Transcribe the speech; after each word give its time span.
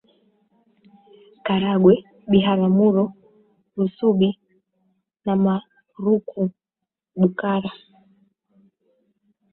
Karagwe 1.45 1.93
Biharamulo 2.31 3.03
Rusubi 3.77 4.29
na 5.25 5.33
Maruku 5.43 6.41
Bukara 7.19 7.71